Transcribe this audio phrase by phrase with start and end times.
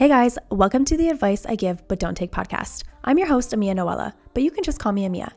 [0.00, 2.84] Hey guys, welcome to the Advice I Give But Don't Take podcast.
[3.04, 5.32] I'm your host, Amia Noella, but you can just call me Amia.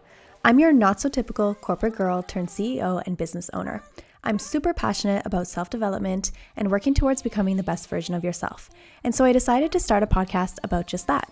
[0.46, 3.84] I'm your not so typical corporate girl turned CEO and business owner.
[4.24, 8.70] I'm super passionate about self development and working towards becoming the best version of yourself.
[9.04, 11.30] And so I decided to start a podcast about just that.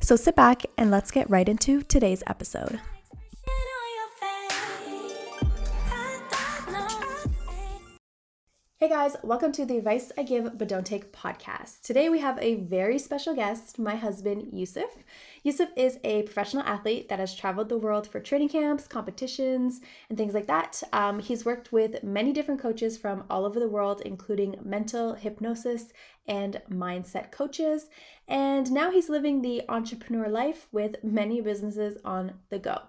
[0.00, 2.80] So sit back and let's get right into today's episode.
[8.78, 11.80] Hey guys, welcome to the Advice I Give But Don't Take podcast.
[11.80, 14.90] Today we have a very special guest, my husband, Youssef.
[15.42, 19.80] Youssef is a professional athlete that has traveled the world for training camps, competitions,
[20.10, 20.82] and things like that.
[20.92, 25.94] Um, he's worked with many different coaches from all over the world, including mental hypnosis
[26.28, 27.88] and mindset coaches.
[28.28, 32.82] And now he's living the entrepreneur life with many businesses on the go.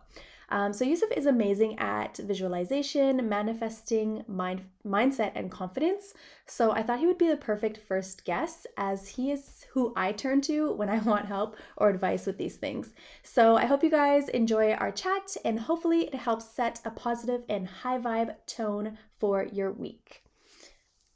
[0.49, 6.13] Um, so Youssef is amazing at visualization, manifesting, mind, mindset, and confidence.
[6.45, 10.13] So I thought he would be the perfect first guest as he is who I
[10.13, 12.93] turn to when I want help or advice with these things.
[13.23, 17.43] So I hope you guys enjoy our chat and hopefully it helps set a positive
[17.49, 20.23] and high vibe tone for your week.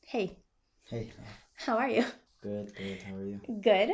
[0.05, 0.39] Hey.
[0.89, 1.09] Hey.
[1.55, 2.03] How are you?
[2.41, 3.01] Good, good.
[3.03, 3.39] How are you?
[3.61, 3.91] Good.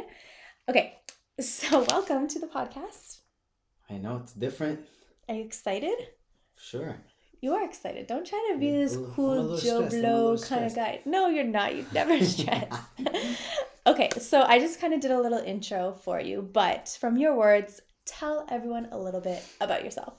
[0.68, 0.96] Okay.
[1.40, 3.20] So welcome to the podcast.
[3.88, 4.80] I know it's different.
[5.30, 5.98] Are you excited?
[6.58, 6.96] Sure.
[7.42, 8.08] You are excited.
[8.08, 11.02] Don't try to be Yeah, this cool Joe stressed, I'm a Blow kind of guy.
[11.06, 11.76] No, you're not.
[11.76, 12.74] You never stress.
[13.88, 17.36] okay, so I just kind of did a little intro for you, but from your
[17.36, 20.14] words, tell everyone a little bit about yourself.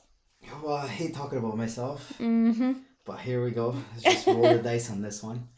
[0.62, 2.72] Well, I hate talking about myself, Mm-hmm.
[3.04, 3.74] but here we go.
[3.92, 5.48] Let's just roll the dice on this one.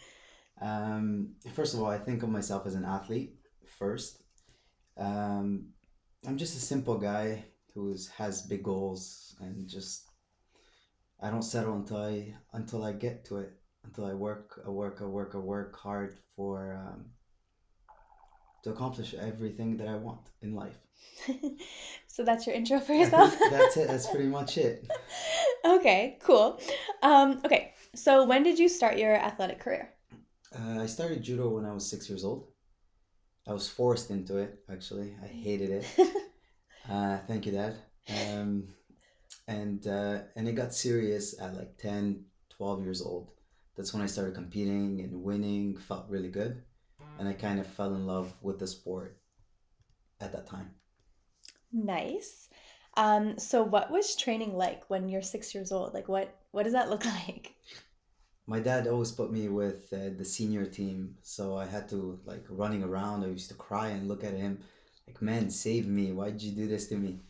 [0.62, 3.34] Um, first of all, I think of myself as an athlete
[3.78, 4.22] first.
[4.96, 5.66] Um,
[6.26, 10.10] I'm just a simple guy who has big goals and just
[11.22, 13.52] I don't settle until I until I get to it.
[13.84, 17.06] Until I work, I work, I work, I work hard for um,
[18.62, 20.78] to accomplish everything that I want in life.
[22.06, 23.34] so that's your intro for yourself?
[23.50, 23.88] that's it.
[23.88, 24.86] That's pretty much it.
[25.64, 26.60] okay, cool.
[27.02, 29.94] Um, okay, so when did you start your athletic career?
[30.54, 32.48] Uh, I started judo when I was six years old.
[33.46, 34.58] I was forced into it.
[34.70, 35.86] Actually, I hated it.
[36.90, 37.76] Uh, thank you, Dad.
[38.08, 38.64] Um,
[39.46, 42.24] and uh, and it got serious at like 10,
[42.56, 43.30] 12 years old.
[43.76, 45.76] That's when I started competing and winning.
[45.76, 46.62] Felt really good,
[47.18, 49.18] and I kind of fell in love with the sport
[50.20, 50.72] at that time.
[51.72, 52.48] Nice.
[52.96, 55.94] Um, so what was training like when you're six years old?
[55.94, 57.54] Like what what does that look like?
[58.48, 62.44] My dad always put me with uh, the senior team, so I had to like
[62.48, 63.22] running around.
[63.22, 64.58] I used to cry and look at him,
[65.10, 66.12] like, "Man, save me!
[66.12, 67.20] Why did you do this to me?"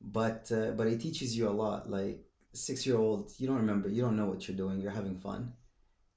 [0.00, 1.90] But uh, but it teaches you a lot.
[1.90, 4.80] Like six year old, you don't remember, you don't know what you're doing.
[4.80, 5.52] You're having fun,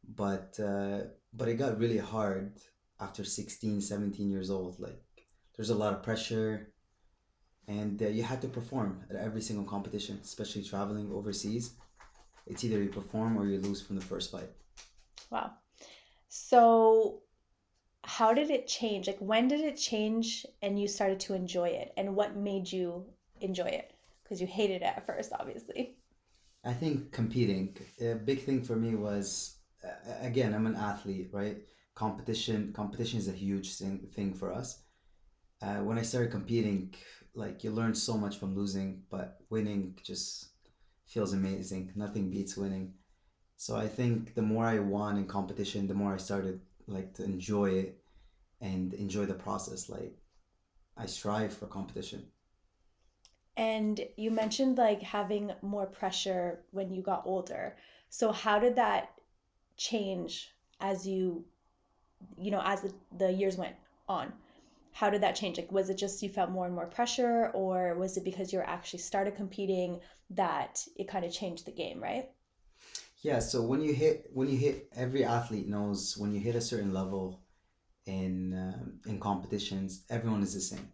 [0.07, 0.99] but uh,
[1.33, 2.59] but it got really hard
[2.99, 4.79] after 16, 17 years old.
[4.79, 5.01] Like
[5.55, 6.73] there's a lot of pressure,
[7.67, 11.73] and uh, you had to perform at every single competition, especially traveling overseas.
[12.45, 14.49] It's either you perform or you lose from the first fight.
[15.29, 15.51] Wow.
[16.29, 17.21] So
[18.07, 19.05] how did it change?
[19.05, 21.93] Like when did it change and you started to enjoy it?
[21.97, 23.05] And what made you
[23.41, 23.91] enjoy it?
[24.23, 25.97] Because you hated it at first, obviously.
[26.63, 29.57] I think competing, a big thing for me was,
[30.21, 31.57] again, I'm an athlete, right?
[31.95, 34.83] Competition, competition is a huge thing, thing for us.
[35.61, 36.93] Uh, when I started competing,
[37.35, 40.51] like you learn so much from losing, but winning just
[41.07, 41.91] feels amazing.
[41.95, 42.93] Nothing beats winning.
[43.57, 47.23] So I think the more I won in competition, the more I started like to
[47.23, 47.99] enjoy it
[48.61, 49.89] and enjoy the process.
[49.89, 50.17] Like
[50.95, 52.25] I strive for competition.
[53.55, 57.75] And you mentioned like having more pressure when you got older.
[58.09, 59.13] So how did that
[59.77, 61.45] change as you
[62.35, 63.75] you know, as the, the years went
[64.07, 64.33] on?
[64.91, 65.57] How did that change?
[65.57, 68.59] Like was it just you felt more and more pressure or was it because you
[68.59, 69.99] were actually started competing
[70.31, 72.29] that it kind of changed the game, right?
[73.23, 76.61] Yeah, so when you hit when you hit every athlete knows when you hit a
[76.61, 77.41] certain level
[78.05, 80.89] in um, in competitions, everyone is the same,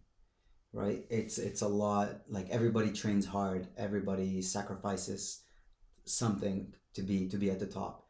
[0.72, 1.06] right?
[1.10, 5.42] It's it's a lot like everybody trains hard, everybody sacrifices
[6.06, 8.08] something to be to be at the top.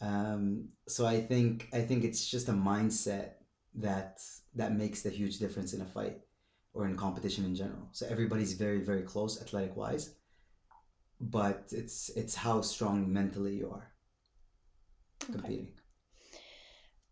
[0.00, 3.32] Um, so I think I think it's just a mindset
[3.74, 4.20] that
[4.54, 6.20] that makes the huge difference in a fight
[6.72, 7.88] or in competition in general.
[7.92, 10.14] So everybody's very very close athletic wise
[11.20, 13.92] but it's it's how strong mentally you are
[15.32, 15.68] competing.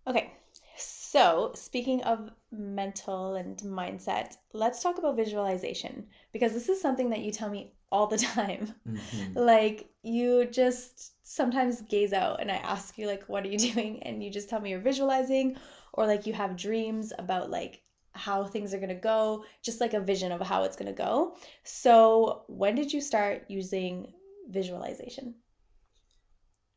[0.07, 0.33] Okay.
[0.77, 7.21] So, speaking of mental and mindset, let's talk about visualization because this is something that
[7.21, 8.75] you tell me all the time.
[8.87, 9.37] Mhm.
[9.37, 14.03] Like, you just sometimes gaze out and I ask you, like, what are you doing?
[14.03, 15.57] And you just tell me you're visualizing
[15.93, 17.84] or like you have dreams about like
[18.15, 20.93] how things are going to go, just like a vision of how it's going to
[20.93, 21.37] go.
[21.65, 24.13] So, when did you start using
[24.49, 25.35] visualization?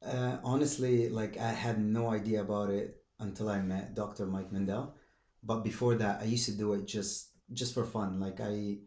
[0.03, 4.25] Uh, honestly, like I had no idea about it until I met Dr.
[4.27, 4.95] Mike Mandel.
[5.43, 8.19] But before that, I used to do it just just for fun.
[8.19, 8.79] Like I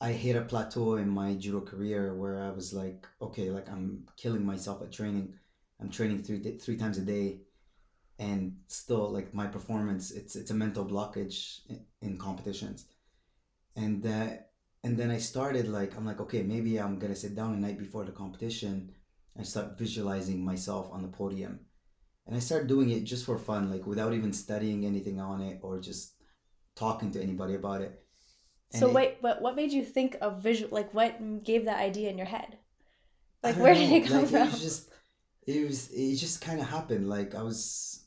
[0.00, 4.06] I hit a plateau in my judo career where I was like, okay, like I'm
[4.16, 5.34] killing myself at training.
[5.80, 7.40] I'm training three three times a day,
[8.26, 11.38] and still like my performance, it's it's a mental blockage
[11.70, 12.78] in, in competitions,
[13.82, 14.30] and uh,
[14.84, 17.78] and then I started like I'm like okay maybe I'm gonna sit down the night
[17.84, 18.74] before the competition
[19.36, 21.54] and start visualizing myself on the podium
[22.26, 25.58] and I started doing it just for fun, like without even studying anything on it
[25.62, 26.14] or just
[26.76, 28.04] talking to anybody about it.
[28.72, 30.70] And so it- wait, but what made you think of visual?
[30.72, 32.58] Like, what gave that idea in your head?
[33.42, 34.42] Like, where did it come like, from?
[34.42, 34.90] It was just,
[35.46, 37.08] it was, it just kind of happened.
[37.08, 38.01] Like I was,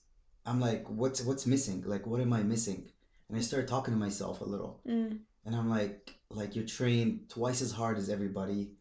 [0.45, 1.83] I'm like, what's what's missing?
[1.85, 2.91] Like, what am I missing?
[3.29, 7.29] And I started talking to myself a little, Mm, and I'm like, like you're trained
[7.29, 8.71] twice as hard as everybody.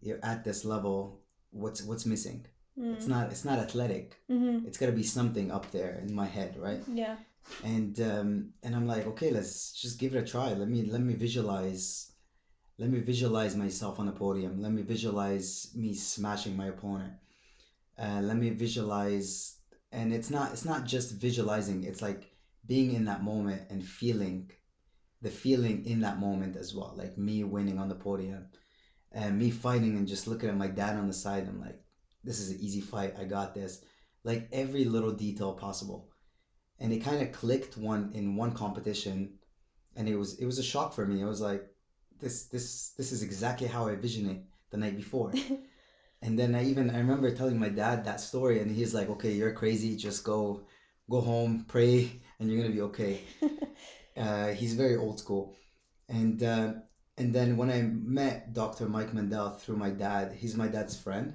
[0.00, 1.20] You're at this level.
[1.50, 2.46] What's what's missing?
[2.78, 4.16] mm, It's not it's not athletic.
[4.28, 6.82] mhm, It's got to be something up there in my head, right?
[6.92, 7.16] Yeah.
[7.64, 8.30] and um,
[8.64, 10.48] and I'm like, okay, let's just give it a try.
[10.54, 12.12] Let me let me visualize,
[12.78, 14.60] let me visualize myself on the podium.
[14.62, 17.12] Let me visualize me smashing my opponent.
[17.98, 19.56] Uh, let me visualize,
[19.92, 21.84] and it's not it's not just visualizing.
[21.84, 22.30] It's like
[22.66, 24.50] being in that moment and feeling,
[25.20, 26.94] the feeling in that moment as well.
[26.96, 28.46] Like me winning on the podium,
[29.12, 31.46] and me fighting and just looking at my dad on the side.
[31.48, 31.80] I'm like,
[32.24, 33.14] this is an easy fight.
[33.18, 33.84] I got this.
[34.24, 36.12] Like every little detail possible
[36.82, 39.34] and it kind of clicked one in one competition
[39.96, 41.64] and it was it was a shock for me i was like
[42.20, 45.32] this this this is exactly how i envisioned it the night before
[46.22, 49.32] and then i even i remember telling my dad that story and he's like okay
[49.32, 50.62] you're crazy just go
[51.10, 53.20] go home pray and you're gonna be okay.
[54.14, 55.56] Uh, he's very old school.
[56.06, 56.74] And uh,
[57.16, 61.32] and then when i met dr mike mandel through my dad he's my dad's friend.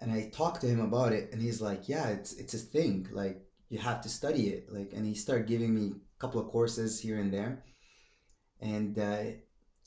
[0.00, 3.06] And i talked to him about it and he's like yeah it's it's a thing
[3.12, 4.72] like you have to study it.
[4.72, 7.64] Like and he started giving me a couple of courses here and there.
[8.60, 9.24] And uh,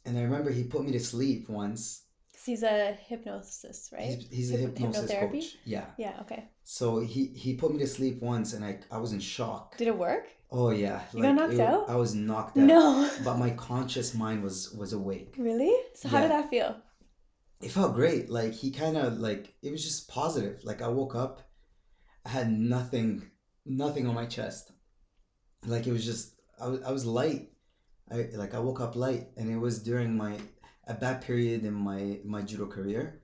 [0.05, 2.03] and i remember he put me to sleep once
[2.47, 4.01] he's a hypnosis, right?
[4.01, 5.41] he's, he's a Hyp- hypnosis hypnotherapy?
[5.41, 6.15] coach yeah Yeah.
[6.21, 6.41] Okay.
[6.63, 9.87] so he he put me to sleep once and i i was in shock Did
[9.89, 10.25] it work?
[10.51, 11.83] oh yeah You got knocked it- out?
[11.89, 13.09] i was knocked out No.
[13.27, 15.73] but my conscious mind was was awake really?
[15.99, 16.41] So how did Yeah.
[16.41, 16.71] that feel?
[17.65, 21.15] it felt great like he kind of like it was just positive like i woke
[21.15, 21.33] up
[22.25, 23.09] i had nothing
[23.65, 24.63] nothing on my chest
[25.65, 26.23] like it was just
[26.63, 27.43] i was, I was light
[28.11, 30.33] i like i woke up light and it was during my
[30.87, 33.21] a bad period in my my judo career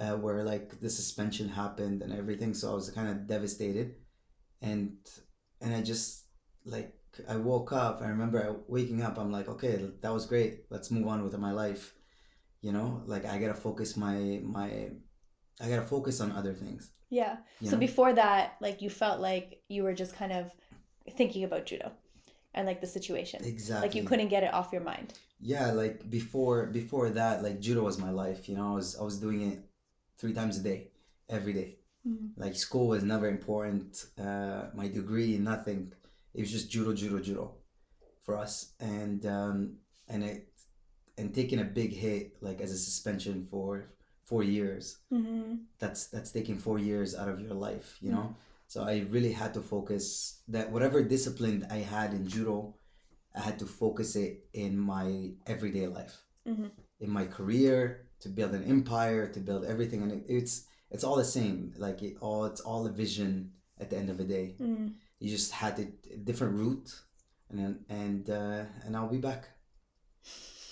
[0.00, 3.94] uh, where like the suspension happened and everything so i was kind of devastated
[4.62, 4.96] and
[5.60, 6.24] and i just
[6.64, 6.94] like
[7.28, 11.06] i woke up i remember waking up i'm like okay that was great let's move
[11.06, 11.94] on with my life
[12.60, 14.88] you know like i gotta focus my my
[15.60, 17.38] i gotta focus on other things Yeah.
[17.64, 17.78] So know?
[17.78, 20.50] before that, like you felt like you were just kind of
[21.16, 21.90] thinking about judo
[22.54, 23.44] and like the situation.
[23.44, 25.14] exactly Like you couldn't get it off your mind.
[25.40, 29.02] Yeah like before before that like judo was my life you know i was i
[29.02, 29.58] was doing it
[30.18, 30.88] three times a day
[31.28, 31.76] every day.
[32.36, 35.92] Like school was never important uh my degree nothing.
[36.34, 37.54] It was just judo judo judo
[38.24, 38.72] for us.
[38.80, 39.76] And um
[40.08, 40.48] and it
[41.18, 43.90] and taking a big hit like as a suspension for
[44.24, 45.54] four years Mm-hmm.
[45.78, 48.36] that's that's taking four years out of your life you know?
[48.68, 52.74] So i really had to focus that whatever discipline i had in judo
[53.34, 56.70] i had to focus it in my everyday life Mhm.
[57.00, 60.54] in my career to build an empire to build everything and it, it's
[60.90, 64.16] it's all the same like it all it's all a vision at the end of
[64.18, 64.94] the day Mm.
[65.20, 66.90] you just had a, a different route
[67.50, 69.42] and and uh and i'll be back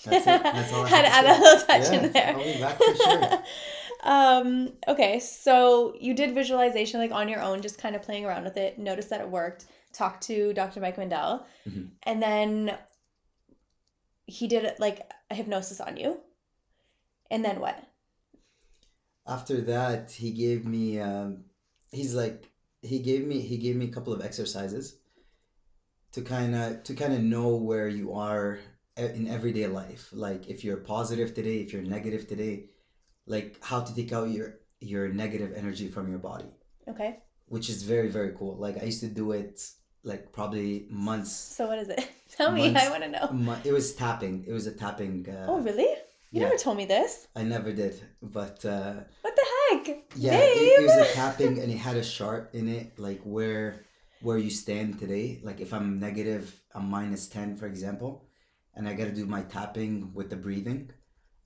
[0.05, 2.33] that's it that's all I Had to add a little touch Yeah, in there.
[2.35, 3.43] I'll be back for sure.
[4.03, 8.43] um, okay, so you did visualization like on your own, just kind of playing around
[8.43, 10.79] with it, noticed that it worked, talked to Dr.
[10.81, 11.89] Mike Mandel, Mhm.
[12.03, 12.77] and then
[14.25, 16.19] he did like a hypnosis on you.
[17.31, 17.83] And then what?
[19.27, 21.43] after that he gave me um,
[21.91, 22.49] he's like
[22.81, 24.97] he gave me he gave me a couple of exercises
[26.11, 28.59] to kind of to kind of know where you are
[28.99, 32.65] e- in everyday life like if you're positive today if you're negative today
[33.35, 34.47] like how to take out your
[34.91, 36.51] your negative energy from your body
[36.91, 37.11] Okay.
[37.55, 39.55] which is very very cool like i used to do it
[40.11, 40.69] like probably
[41.09, 42.01] months So what is it?
[42.37, 43.25] Tell me, I want to know.
[43.69, 45.89] It was tapping it was a tapping uh, Oh, really?
[46.31, 46.43] You yeah.
[46.45, 47.11] never told me this.
[47.35, 47.95] i never did
[48.37, 48.93] but uh
[49.25, 49.85] What the heck?
[50.25, 53.65] Yeah, it, it was a tapping and it had a chart in it, like where
[54.25, 55.25] where you stand today.
[55.47, 56.43] Like if I'm negative,
[56.75, 58.11] I'm minus 10, for example,
[58.75, 60.81] and I got to do my tapping with the breathing,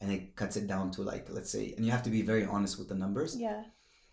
[0.03, 2.45] and it cuts it down to like, let's say, and you have to be very
[2.45, 3.37] honest with the numbers.
[3.37, 3.63] Yeah.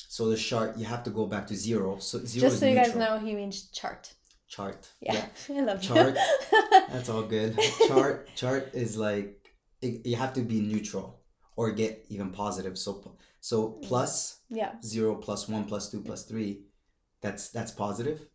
[0.08, 1.98] So the chart, you have to go back to zero.
[1.98, 4.14] So zero Just so you guys know, he means chart.
[4.48, 4.88] Chart.
[5.00, 6.16] Yeah, I love Chart.
[6.88, 7.58] That's all good.
[7.86, 9.48] chart chart is like
[9.80, 11.20] it, you have to be neutral
[11.56, 12.76] or get even positive.
[12.78, 13.82] So so mm.
[13.82, 14.72] plus yeah.
[14.82, 16.62] zero plus one plus two plus three,
[17.20, 18.26] that's that's positive.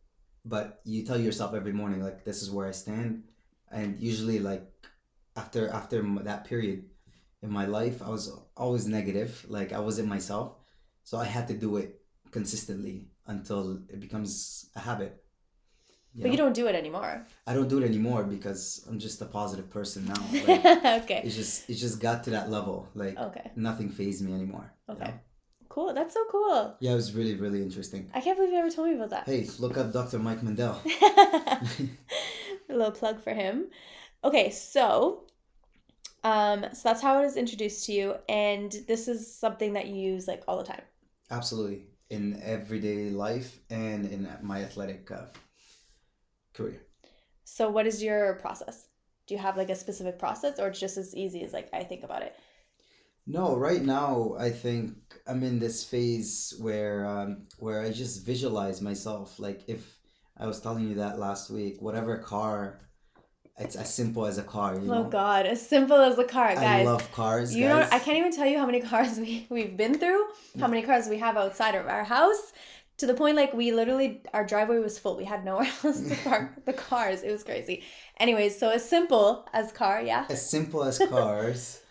[0.46, 3.24] But you tell yourself every morning like this is where I stand,
[3.70, 4.64] and usually like
[5.36, 6.86] after after that period
[7.46, 9.46] in my life, I was always negative.
[9.48, 10.56] Like I wasn't myself,
[11.04, 15.22] so I had to do it consistently until it becomes a habit.
[16.18, 17.28] But you don't do it anymore.
[17.46, 20.22] I don't do it anymore because I'm just a positive person now.
[20.48, 20.66] Like,
[21.04, 21.22] okay.
[21.26, 22.88] it just it just got to that level.
[22.96, 23.52] Like Okay.
[23.56, 24.72] nothing phased me anymore.
[24.88, 25.12] you Okay.
[25.12, 25.20] know?
[25.68, 25.94] Cool.
[25.94, 26.78] That's so cool.
[26.80, 28.10] Yeah, it was really really interesting.
[28.14, 29.26] I can't believe you ever told me about that.
[29.26, 30.20] Hey, look up Dr.
[30.20, 30.80] Mike Mandel.
[32.70, 33.68] a little plug for him.
[34.24, 35.25] Okay, so
[36.26, 39.96] um so that's how it is introduced to you and this is something that you
[40.14, 40.82] use like all the time.
[41.30, 45.28] Absolutely, in everyday life and in my athletic uh,
[46.54, 46.82] career.
[47.44, 48.88] So what is your process?
[49.28, 51.84] Do you have like a specific process or it's just as easy as like I
[51.84, 52.36] think about it?
[53.28, 54.96] No, right now I think
[55.28, 59.40] I'm in this phase where um, where I just visualize myself.
[59.40, 59.98] Like if
[60.38, 62.82] I was telling you that last week, whatever car,
[63.58, 64.76] it's as simple as a car.
[64.76, 66.88] You Oh know, god, as simple as a car, guys.
[66.88, 67.56] I love cars.
[67.56, 67.90] you guys.
[67.90, 70.26] know I can't even tell you how many cars we, we've been through,
[70.60, 72.54] how many cars we have outside of our house.
[73.00, 75.18] To the point like we literally our driveway was full.
[75.18, 77.24] We had nowhere else to park the cars.
[77.24, 77.84] It was crazy.
[78.20, 80.26] Anyways, so as simple as car, yeah.
[80.30, 81.82] as simple as cars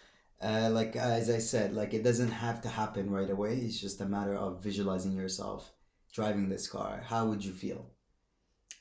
[0.42, 4.00] uh, like as i said like it doesn't have to happen right away it's just
[4.00, 5.72] a matter of visualizing yourself
[6.12, 7.86] driving this car how would you feel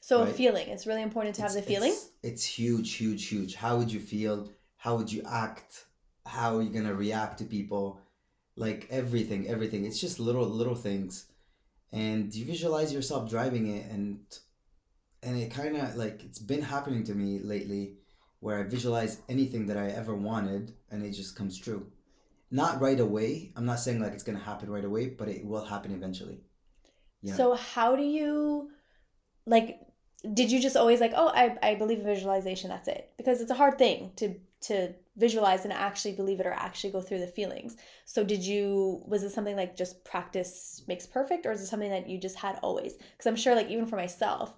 [0.04, 0.68] So a feeling.
[0.68, 1.94] It's really important to have the feeling.
[1.94, 3.56] it's, it's huge huge huge.
[3.56, 4.50] How would you feel?
[4.76, 5.86] How would you act?
[6.26, 8.02] How are you gonna react to people?
[8.58, 9.86] Like everything everything.
[9.86, 11.28] It's just little little things.
[11.94, 14.20] And you visualize yourself driving it and
[15.26, 17.94] and it kind of like it's been happening to me lately
[18.42, 21.88] where i visualize anything that i ever wanted and it just comes true.
[22.52, 23.54] Not right away.
[23.56, 26.42] I'm not saying like it's gonna happen right away but it will happen eventually.
[27.22, 27.36] Yeah.
[27.36, 28.70] So how do you
[29.46, 29.80] like
[30.32, 33.12] did you just always like, oh I, I believe in visualization, that's it?
[33.18, 37.02] Because it's a hard thing to to visualize and actually believe it or actually go
[37.02, 37.76] through the feelings.
[38.06, 41.90] So did you was it something like just practice makes perfect or is it something
[41.90, 42.94] that you just had always?
[42.94, 44.54] Because I'm sure like even for myself,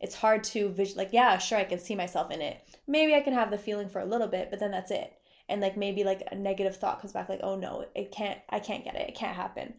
[0.00, 2.62] it's hard to visual like yeah, sure I can see myself in it.
[2.86, 5.12] Maybe I can have the feeling for a little bit, but then that's it.
[5.50, 8.60] And like maybe like a negative thought comes back like, oh no, it can't I
[8.60, 9.10] can't get it.
[9.10, 9.74] It can't happen.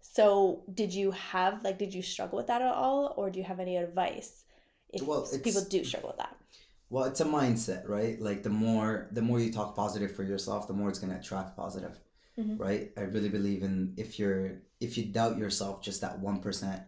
[0.00, 3.44] So, did you have like did you struggle with that at all or do you
[3.44, 4.44] have any advice
[4.92, 6.36] if Well, people do struggle with that?
[6.88, 8.20] Well, it's a mindset, right?
[8.20, 11.56] Like the more the more you talk positive for yourself, the more it's gonna attract
[11.56, 11.98] positive,
[12.38, 12.58] Mhm.
[12.60, 12.92] right?
[12.96, 16.82] I really believe in if you're if you doubt yourself just that one percent,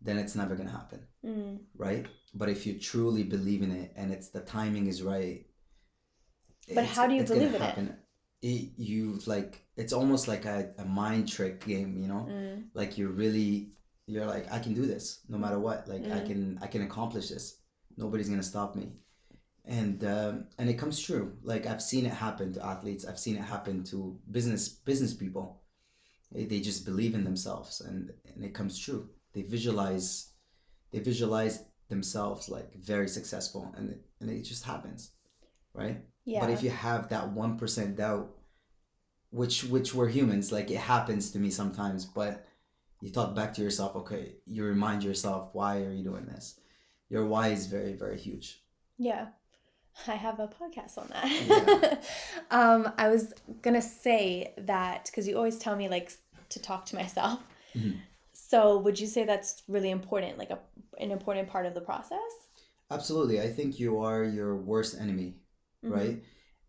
[0.00, 1.58] then it's never gonna happen, Mm.
[1.76, 2.06] right?
[2.34, 5.46] But if you truly believe in it and it's the timing is right,
[6.74, 7.78] But how do you believe in it?
[8.42, 8.72] it?
[8.78, 12.26] You like it's almost like a, a mind trick game, you know?
[12.30, 12.68] Mm.
[12.74, 13.72] Like you're really
[14.06, 15.88] you're like I can do this no matter what.
[15.88, 16.26] Like I Mm.
[16.26, 17.58] can I can accomplish this.
[17.96, 18.92] Nobody's gonna stop me
[19.64, 23.36] and um, and it comes true like i've seen it happen to athletes i've seen
[23.36, 25.62] it happen to business business people
[26.32, 30.32] they, they just believe in themselves and and it comes true they visualize
[30.90, 35.12] they visualize themselves like very successful and it, and it just happens
[35.74, 36.40] right Yeah.
[36.40, 38.30] but if you have that 1% doubt
[39.30, 42.44] which which we're humans like it happens to me sometimes but
[43.02, 46.58] you talk back to yourself okay you remind yourself why are you doing this
[47.10, 48.46] your why is very very huge
[48.98, 49.26] yeah.
[50.06, 51.26] I have a podcast on that.
[51.48, 52.00] Yeah.
[52.58, 53.24] um I was
[53.64, 56.08] going to say that cuz you always tell me like
[56.54, 57.38] to talk to myself.
[57.74, 57.98] Mhm.
[58.32, 60.60] So, would you say that's really important like a
[61.04, 62.32] an important part of the process?
[62.96, 63.36] Absolutely.
[63.40, 65.30] I think you are your worst enemy,
[65.84, 65.90] Mhm.
[65.98, 66.16] right?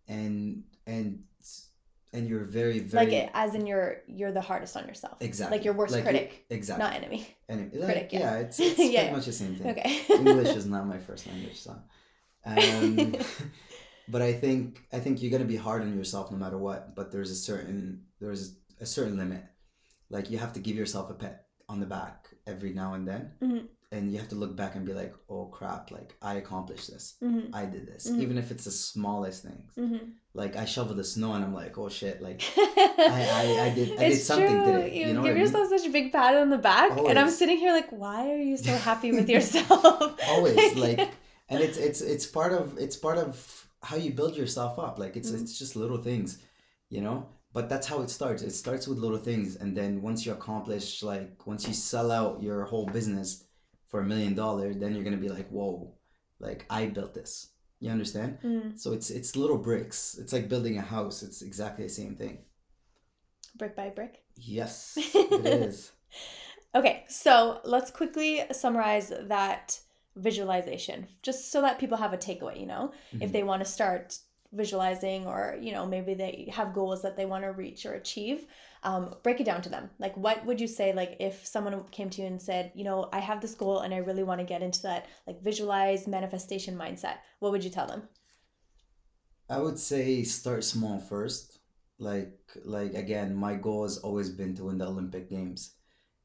[0.08, 0.64] And
[0.96, 1.24] and
[2.14, 5.18] and you're very very Like it as in you're you're the hardest on yourself.
[5.20, 6.84] exactly Like your worst Like, critic, Exactly.
[6.84, 7.28] not enemy.
[7.50, 7.70] enemy.
[7.72, 8.20] critic, yeah.
[8.20, 8.36] yeah.
[8.44, 9.02] it's, it's Yeah.
[9.02, 9.68] pretty much the same thing.
[9.72, 10.02] Okay.
[10.10, 11.76] English is not my first language, so.
[12.46, 13.16] Um,
[14.14, 16.96] but I think I think you're gonna be hard on yourself no matter what.
[16.96, 19.44] But there's a certain there's a certain limit.
[20.10, 23.32] Like you have to give yourself a pat on the back every now and then,
[23.42, 23.68] Mhm.
[23.94, 27.06] And you have to look back and be like oh crap like i accomplished this
[27.22, 27.44] Mhm.
[27.54, 28.22] i did this Mhm.
[28.24, 30.02] even if it's the smallest things Mhm.
[30.42, 33.98] like i shoveled the snow and i'm like oh shit like I, I- I did-
[34.00, 35.44] I did something today, You, you know give I mean?
[35.44, 38.44] yourself such a big pat on the back, and I'm sitting here like, why are
[38.50, 40.20] you so happy with yourself?
[40.34, 41.00] always like
[41.50, 43.34] and it's it's it's part of it's part of
[43.90, 45.42] how you build yourself up like it's Mhm.
[45.42, 46.38] it's just little things
[46.90, 47.18] you know
[47.52, 51.04] but that's how it starts it starts with little things and then once you accomplish
[51.04, 53.43] like once you sell out your whole business
[53.94, 55.94] for a million dollars then you're gonna be like whoa
[56.42, 60.80] like i built this you understand Mm, so it's it's little bricks it's like building
[60.80, 62.40] a house it's exactly the same thing
[63.56, 64.24] brick by brick.
[64.38, 65.92] yes it is
[66.76, 69.80] Okay, so let's quickly summarize that
[70.16, 72.60] visualization, just so that people have a takeaway.
[72.60, 73.34] You know, if Mhm.
[73.34, 74.18] they want to start
[74.54, 78.48] visualizing, or you know, maybe they have goals that they want to reach or achieve.
[78.84, 79.90] Um, break it down to them.
[80.00, 80.94] Like, what would you say?
[80.94, 83.94] Like, if someone came to you and said, you know, I have this goal and
[83.94, 87.18] I really want to get into that, like, visualize manifestation mindset.
[87.40, 88.10] What would you tell them?
[89.50, 91.60] I would say start small first.
[92.00, 95.76] Like like again, my goal has always been to win the Olympic Games.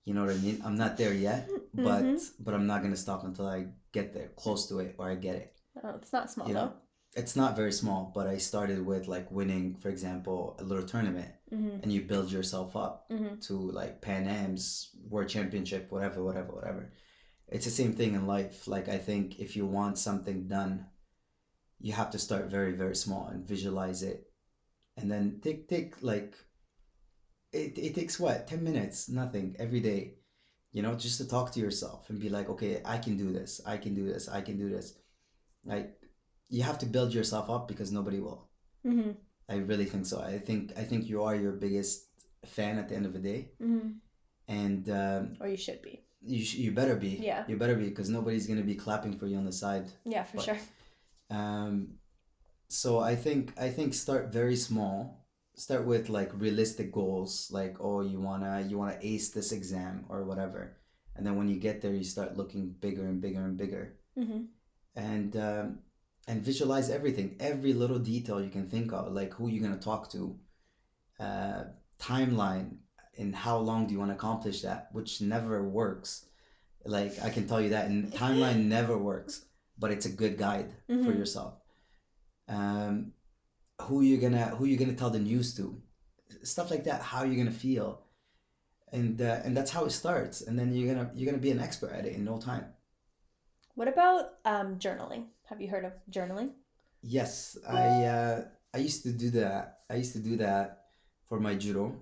[0.05, 0.61] You know what I mean?
[0.65, 2.33] I'm not there yet, but Mhm.
[2.41, 5.37] but I'm not gonna stop until I get there, close to it, or I get
[5.37, 5.55] it.
[5.83, 6.71] Oh, it's not small You though.
[6.71, 6.75] know,
[7.15, 11.33] it's not very small, but I started with like winning, for example, a little tournament,
[11.53, 11.83] Mm-hmm.
[11.83, 13.41] and you build yourself up Mm-hmm.
[13.47, 16.93] to like Pan Am's, World Championship, whatever, whatever, whatever.
[17.49, 18.69] It's the same thing in life.
[18.69, 20.87] Like I think if you want something done,
[21.81, 24.31] you have to start very, very small and visualize it,
[24.97, 26.35] and then take take like.
[27.51, 30.17] It, it takes what 10 minutes nothing every day
[30.71, 33.59] you know just to talk to yourself and be like okay i can do this
[33.65, 34.93] i can do this i can do this
[35.65, 35.97] like
[36.51, 38.51] you have to build yourself up because nobody will
[38.87, 39.13] Mm-hmm.
[39.49, 42.05] I really think so i think i think you are your biggest
[42.45, 43.89] fan at the end of the day Mm-hmm.
[44.49, 45.95] and um, Or you should be.
[46.23, 47.45] you, sh- you better be Yeah.
[47.49, 50.25] you better be because nobody's going to be clapping for you on the side Yeah,
[50.25, 50.59] for But- sure.
[51.31, 51.75] um,
[52.69, 55.25] so i think i think start very small
[55.57, 60.25] start with like realistic goals like oh you wanna you wanna ace this exam or
[60.25, 60.77] whatever
[61.17, 63.85] and then when you get there you start looking bigger and bigger and bigger
[64.19, 64.43] Mm-hmm.
[64.97, 65.79] and um,
[66.29, 69.85] and visualize everything every little detail you can think of like who you're going to
[69.93, 70.21] talk to
[71.27, 71.63] uh,
[71.99, 72.69] timeline
[73.19, 76.11] and how long do you want to accomplish that which never works.
[76.85, 79.35] Like i can tell you that and timeline never works
[79.81, 81.19] but it's a good guide for Mhm.
[81.21, 81.55] yourself.
[82.49, 83.13] Um,
[83.83, 85.65] who you're gonna who you're gonna tell the news to
[86.43, 87.89] stuff like that how you're gonna feel.
[88.91, 91.61] And uh, and that's how it starts and then you're gonna you're gonna be an
[91.61, 92.67] expert at it in no time
[93.79, 95.27] What about um, journaling?
[95.45, 96.51] Have you heard of journaling?
[97.01, 99.83] Yes, I uh, I used to do that.
[99.89, 100.87] I used to do that
[101.29, 101.95] for my judo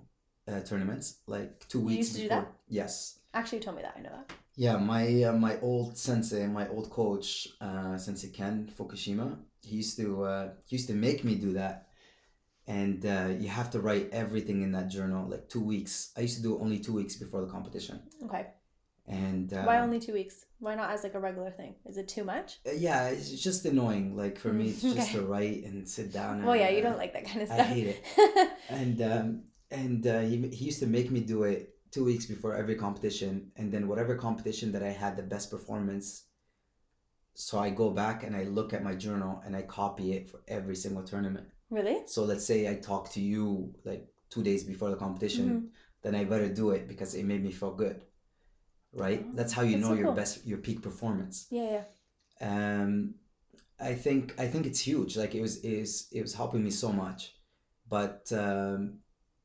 [0.48, 2.44] uh, tournaments, like two You weeks used to do before.
[2.44, 2.52] that?
[2.66, 3.18] Yes.
[3.34, 3.94] Actually, you told me that.
[3.94, 4.32] I know that.
[4.56, 9.98] Yeah, my uh, my old sensei, my old coach, uh, Sensei Ken Fukushima, he used
[9.98, 11.88] to uh, he used to make me do that,
[12.66, 16.12] and uh, you have to write everything in that journal, like two weeks.
[16.16, 18.46] I used to do only two weeks before the competition, Okay.
[19.08, 20.46] And uh, Why only two weeks?
[20.58, 21.74] Why not as like a regular thing?
[21.84, 22.58] Is it too much?
[22.66, 24.16] uh, yeah, it's just annoying.
[24.16, 25.18] Like for me, it's just Okay.
[25.18, 26.38] to write and sit down.
[26.38, 27.60] And, Well, yeah, you uh, don't like that kind of stuff.
[27.60, 28.04] I hate it.
[28.68, 32.54] and um, and uh, he, he used to make me do it two weeks before
[32.56, 36.24] every competition and then whatever competition that i had the best performance
[37.34, 40.40] so i go back and i look at my journal and i copy it for
[40.48, 42.02] every single tournament really?
[42.06, 45.68] so let's say i talk to you like two days before the competition Mhm.
[46.02, 48.02] then i better do it because it made me feel good
[48.92, 50.14] right Oh, that's how you that's know so your cool.
[50.14, 51.84] best your peak performance Yeah, yeah.
[52.82, 53.14] um
[53.80, 56.70] i think i think it's huge like it was it was, it was helping me
[56.70, 57.34] so much
[57.88, 58.98] but um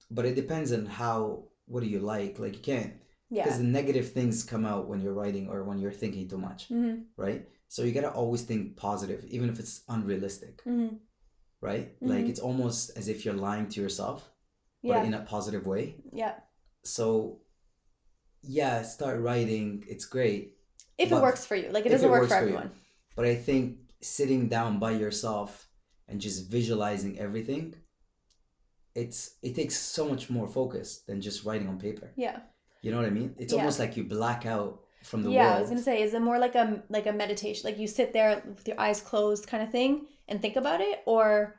[0.10, 2.94] but it depends on how what do you like like you can't
[3.30, 3.64] because Yeah.
[3.64, 7.02] the negative things come out when you're writing or when you're thinking too much Mm-hmm.
[7.18, 10.96] right so you gotta always think positive even if it's unrealistic Mm-hmm.
[11.62, 12.30] right like Mhm.
[12.30, 14.30] it's almost as if you're lying to yourself
[14.84, 16.36] but in a positive way Yeah.
[16.84, 17.41] so
[18.44, 20.56] yeah start writing it's great
[20.98, 22.72] If But it works for you, like it doesn't it work for for everyone.
[23.16, 25.68] But I think sitting down by yourself
[26.08, 27.76] and just visualizing everything,
[28.96, 32.12] it's it takes so much more focus than just writing on paper.
[32.16, 32.40] Yeah.
[32.82, 33.36] You know what I mean?
[33.38, 33.60] It's Yeah.
[33.60, 36.40] almost like you black out from the yeah, I was gonna say, is it more
[36.40, 37.64] like a like a meditation?
[37.70, 41.00] Like you sit there with your eyes closed, kind of thing, and think about it,
[41.06, 41.56] or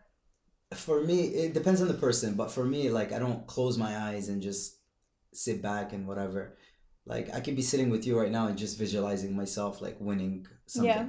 [0.74, 3.96] For me, it depends on the person, but for me, like I don't close my
[4.08, 4.78] eyes and just
[5.32, 6.56] sit back and whatever.
[7.06, 10.46] Like I could be sitting with you right now and just visualizing myself like winning
[10.66, 10.90] something.
[10.90, 11.06] yeah.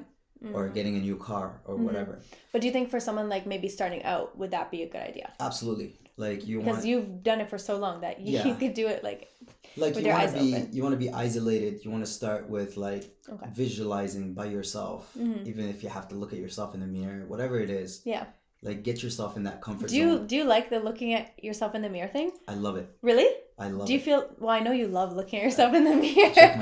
[0.54, 0.74] or Mm.
[0.74, 1.84] getting a new car or Mhm.
[1.88, 2.20] whatever.
[2.52, 5.00] But do you think for someone like maybe starting out, would that be a good
[5.12, 5.32] idea?
[5.40, 5.96] Absolutely.
[6.18, 8.54] Like you Because want you've done it for so long that you Yeah.
[8.62, 9.30] could do it like
[9.78, 10.70] like you want to be open.
[10.76, 11.86] you want to be isolated.
[11.86, 13.48] You want to start with like okay.
[13.54, 15.48] visualizing by yourself Mhm.
[15.48, 18.26] even if you have to look at yourself in the mirror whatever it is Yeah.
[18.62, 21.26] like get yourself in that comfort Do you zone do you like the looking at
[21.42, 22.30] yourself in the mirror thing?
[22.50, 23.30] i love it Really?
[23.60, 25.84] I love do you it feel well I know you love looking at yourself in
[25.84, 26.32] the mirror.
[26.34, 26.62] check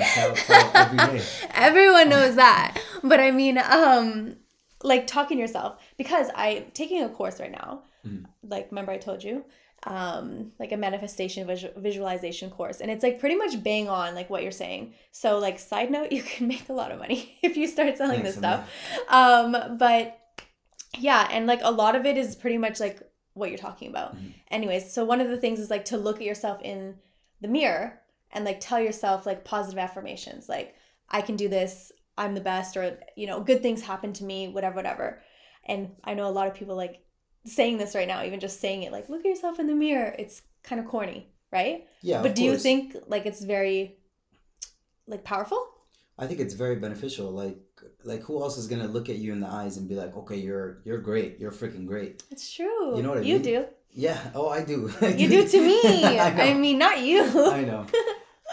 [0.75, 1.23] every day
[1.53, 2.77] Everyone knows that.
[3.03, 4.35] But I mean, um,
[4.83, 7.83] like talking to yourself because I'm taking a course right now.
[8.05, 8.25] Mhm.
[8.43, 9.45] Like, remember I told you,
[9.85, 14.29] um, like a manifestation visual- visualization course, and it's like pretty much bang on like
[14.29, 14.93] what you're saying.
[15.11, 18.21] So, like, side note, you can make a lot of money if you start selling
[18.21, 18.69] Thanks, this stuff.
[19.07, 20.17] Um, but
[20.97, 23.01] yeah, and like a lot of it is pretty much like
[23.33, 24.15] what you're talking about.
[24.15, 24.33] Mhm.
[24.49, 26.97] Anyways, so one of the things is like to look at yourself in
[27.39, 30.75] the mirror and like tell yourself like positive affirmations like
[31.09, 34.47] I can do this, I'm the best or you know, good things happen to me,
[34.47, 35.21] whatever whatever.
[35.65, 37.03] And I know a lot of people like
[37.45, 40.15] saying this right now, even just saying it like look at yourself in the mirror.
[40.17, 41.87] It's kind of corny, right?
[42.01, 43.97] yeah but do you think like it's very
[45.07, 45.67] like powerful?
[46.17, 47.57] I think it's very beneficial like
[48.03, 50.37] like who else is gonna look at you in the eyes and be like okay
[50.37, 52.95] you're you're great you're freaking great It's true.
[52.95, 53.43] You know what I You mean?
[53.53, 53.65] do.
[54.07, 54.77] yeah oh i do
[55.19, 55.79] You do to me.
[56.05, 57.23] I, I, mean, not you.
[57.59, 57.85] I know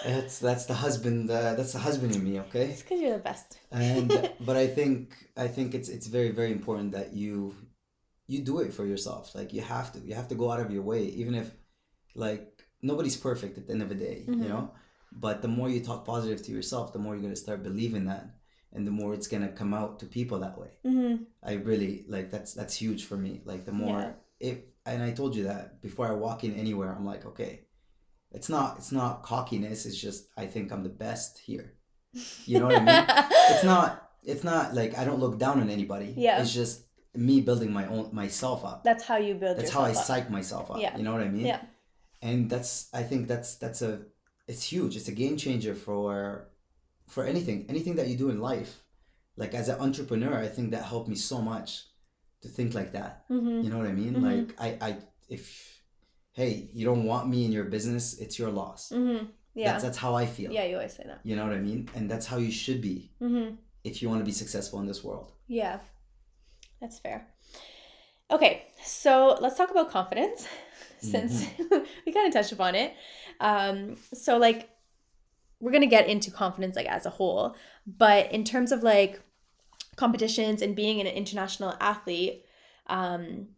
[0.05, 3.27] that's that's the husband uh, that's the husband in me okay It's because you're the
[3.31, 3.59] best.
[3.73, 4.09] and
[4.49, 4.99] but i think
[5.37, 7.55] i think it's it's very very important that you
[8.33, 10.71] you do it for yourself like you have to you have to go out of
[10.71, 11.49] your way even if
[12.15, 12.45] like
[12.91, 14.43] nobody's perfect at the end of the day Mhm.
[14.43, 14.65] you know
[15.13, 18.05] but the more you talk positive to yourself the more you're going to start believing
[18.07, 18.27] that
[18.73, 21.23] and the more it's going to come out to people that way Mm-hmm.
[21.43, 24.13] i really like that's that's huge for me like the more Yeah.
[24.51, 27.61] if and i told you that before i walk in anywhere i'm like okay
[28.33, 31.73] it's not it's not cockiness it's just i think i'm the best here
[32.45, 33.05] you know what i mean
[33.53, 36.13] it's not it's not like I don't look down on anybody.
[36.15, 36.41] Yeah.
[36.43, 36.83] It's just
[37.15, 38.83] me building my own myself up.
[38.85, 39.97] That's how you build That's how I up.
[40.05, 40.79] psych myself up.
[40.81, 40.95] Yeah.
[40.99, 41.47] You know what I mean?
[41.47, 41.61] Yeah.
[42.21, 44.03] And that's I think that's that's a
[44.49, 44.97] it's huge.
[44.97, 46.49] It's a game changer for
[47.07, 47.67] for anything.
[47.69, 48.83] Anything that you do in life.
[49.37, 51.85] Like as an entrepreneur, I think that helped me so much
[52.43, 53.13] to think like that.
[53.31, 53.63] Mm-hmm.
[53.63, 54.15] You know what I mean?
[54.17, 54.23] Mhm.
[54.29, 54.91] Like I I
[55.29, 55.45] if
[56.33, 58.91] hey, you don't want me in your business, it's your loss.
[58.91, 59.27] Mm-hmm.
[59.55, 59.73] Yeah.
[59.73, 60.51] That's that's how I feel.
[60.53, 61.21] yeah, you always say that.
[61.25, 61.89] You know what I mean?
[61.95, 63.55] And that's how you should be Mm-hmm.
[63.85, 65.33] if you want to be successful in this world.
[65.49, 65.79] Yeah.
[66.81, 67.27] That's fair.
[68.31, 70.47] Okay, so let's talk about confidence
[71.01, 71.47] since
[72.07, 72.95] we kind of touched upon it.
[73.41, 74.69] Um, so like
[75.61, 79.21] we're gonna get into confidence like as a whole, but in terms of like
[79.97, 82.45] competitions and being an international athlete,
[82.87, 83.49] um,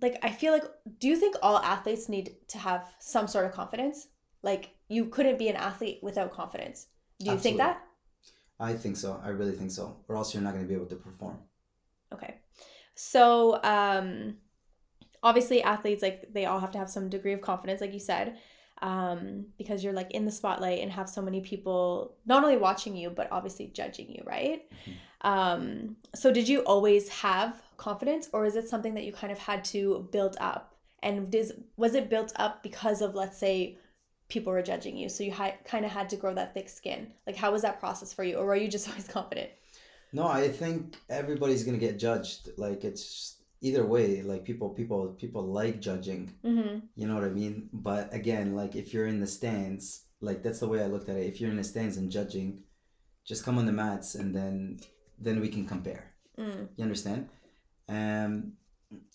[0.00, 0.64] like I feel like
[0.98, 4.08] do you think all athletes need to have some sort of confidence?
[4.42, 6.86] Like you couldn't be an athlete without confidence.
[7.20, 7.82] Do you think that?
[8.60, 9.20] I think so.
[9.24, 9.96] I really think so.
[10.08, 11.38] Or else you're not going to be able to perform.
[12.12, 12.36] Okay.
[13.00, 14.38] So, um,
[15.22, 18.38] obviously, athletes like they all have to have some degree of confidence, like you said,
[18.82, 22.96] um, because you're like in the spotlight and have so many people not only watching
[22.96, 24.68] you but obviously judging you, right?
[25.20, 29.38] Um, so, did you always have confidence, or is it something that you kind of
[29.38, 30.74] had to build up?
[31.00, 33.78] And does was it built up because of let's say
[34.28, 37.12] people were judging you, so you had kind of had to grow that thick skin?
[37.28, 39.50] Like, how was that process for you, or were you just always confident?
[40.12, 42.50] No, I think everybody's going to get judged.
[42.56, 44.22] Like it's either way.
[44.22, 46.32] Like people, people, people like judging.
[46.44, 46.78] Mm-hmm.
[46.96, 47.68] You know what I mean?
[47.72, 51.16] But again, like if you're in the stands, like that's the way I looked at
[51.16, 51.26] it.
[51.26, 52.62] If you're in the stands and judging,
[53.26, 54.80] just come on the mats and then
[55.18, 56.14] then we can compare.
[56.38, 56.68] Mm.
[56.76, 57.28] You understand?
[57.88, 58.52] Um,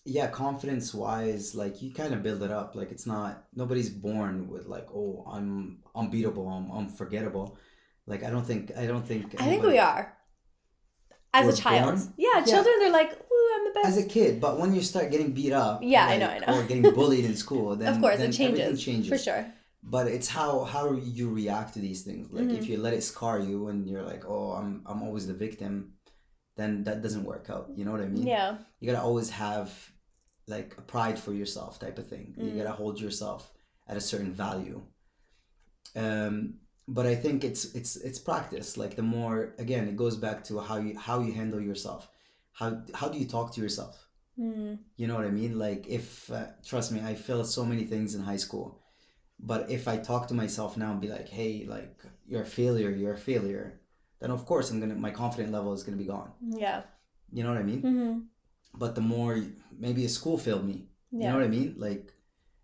[0.04, 2.74] yeah, confidence wise, like you kind of build it up.
[2.74, 7.58] Like it's not nobody's born with like, oh, I'm unbeatable, I'm unforgettable.
[8.06, 10.16] Like I don't think I don't think I think we are.
[11.34, 11.96] As a child.
[11.96, 12.12] born?
[12.16, 12.44] Yeah, Yeah.
[12.52, 13.86] children they're like, ooh, I'm the best.
[13.86, 16.50] as a kid, but when you start getting beat up, Yeah, I know, I know.
[16.60, 19.46] or getting bullied in school, then of course, then it everything changes, changes For sure.
[19.82, 20.84] But it's how how
[21.18, 22.24] you react to these things.
[22.36, 22.58] Like Mhm.
[22.58, 25.74] if you let it scar you and you're like, oh, I'm I'm always the victim,
[26.56, 27.66] then that doesn't work out.
[27.76, 28.26] You know what I mean?
[28.26, 28.56] Yeah.
[28.80, 29.68] You gotta always have
[30.46, 32.26] like a pride for yourself type of thing.
[32.38, 32.44] Mm.
[32.46, 33.52] You gotta hold yourself
[33.90, 34.78] at a certain value.
[35.96, 36.54] Um,
[36.86, 38.76] but I think it's it's it's practice.
[38.76, 42.08] Like the more again, it goes back to how you how you handle yourself.
[42.52, 44.08] How how do you talk to yourself?
[44.38, 44.78] Mm.
[44.96, 45.58] You know what I mean?
[45.58, 48.80] Like if uh, trust me, I failed so many things in high school.
[49.40, 52.90] But if I talk to myself now and be like, "Hey, like you're a failure,
[52.90, 53.80] you're a failure,"
[54.20, 56.32] then of course I'm gonna my confident level is gonna be gone.
[56.40, 56.82] Yeah.
[57.32, 57.82] You know what I mean?
[57.82, 58.18] Mm-hmm.
[58.74, 59.42] But the more
[59.76, 60.88] maybe a school failed me.
[61.12, 61.74] You know what I mean?
[61.78, 62.12] Like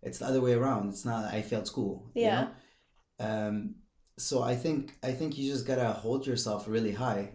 [0.01, 0.89] it's the other way around.
[0.89, 2.11] It's not I failed school.
[2.13, 2.41] you Yeah.
[2.41, 2.49] know?
[3.27, 3.75] Um.
[4.21, 7.31] So I think I think you just gotta hold yourself really high,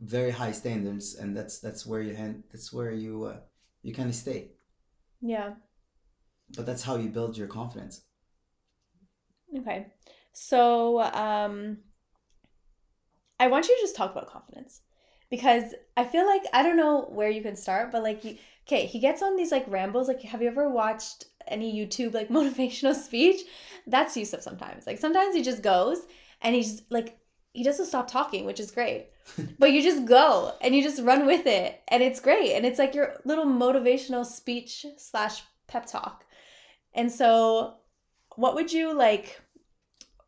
[0.00, 3.40] very high standards, and that's that's where you hand that's where you uh,
[3.82, 4.52] you kind of stay.
[5.20, 5.54] Yeah.
[6.56, 8.02] But that's how you build your confidence.
[9.56, 9.86] Okay.
[10.32, 11.78] So, um,
[13.38, 14.82] I want you to just talk about confidence
[15.30, 18.86] because I feel like I don't know where you can start, but like, you, okay,
[18.86, 20.08] he gets on these like rambles.
[20.08, 23.42] Like, have you ever watched any YouTube like motivational speech?
[23.86, 24.86] That's Youssef sometimes.
[24.86, 26.02] Like, sometimes he just goes
[26.40, 27.18] and he's like,
[27.52, 29.08] he doesn't stop talking, which is great.
[29.58, 32.52] but you just go and you just run with it, and it's great.
[32.52, 36.24] And it's like your little motivational speech slash pep talk.
[36.94, 37.74] And so,
[38.36, 39.40] what would you like?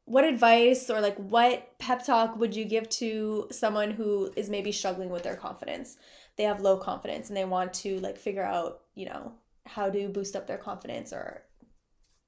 [0.04, 4.72] what advice or like what pep talk would you give to someone who is maybe
[4.72, 5.96] struggling with their confidence
[6.36, 9.32] they have low confidence and they want to like figure out you know
[9.64, 11.42] how to boost up their confidence or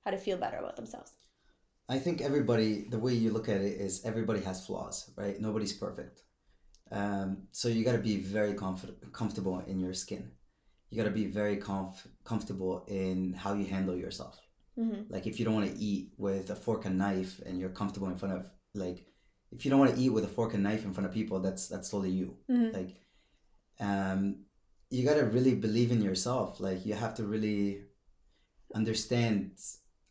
[0.04, 1.12] how to feel better about themselves
[1.88, 5.38] I think everybody, the way you look at it is everybody has flaws, right?
[5.40, 6.22] Nobody's perfect.
[6.90, 10.30] Um, so you got to be very comfort- comfortable in your skin.
[10.90, 14.38] You got to be very comf- comfortable in how you handle yourself.
[14.78, 15.12] mm-hmm.
[15.12, 18.08] Like if you don't want to eat with a fork and knife and you're comfortable
[18.08, 19.06] in front of like
[19.52, 21.40] if you don't want to eat with a fork and knife in front of people,
[21.40, 22.36] that's that's totally you.
[22.50, 22.76] Mm-hmm.
[22.76, 22.92] Like
[23.80, 24.20] um
[24.90, 26.60] you got to really believe in yourself.
[26.60, 27.82] Like you have to really
[28.74, 29.58] understand